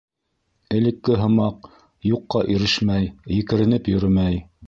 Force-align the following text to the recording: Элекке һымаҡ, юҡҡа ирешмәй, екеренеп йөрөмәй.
Элекке 0.77 1.17
һымаҡ, 1.23 1.69
юҡҡа 2.11 2.43
ирешмәй, 2.55 3.07
екеренеп 3.37 3.93
йөрөмәй. 3.93 4.43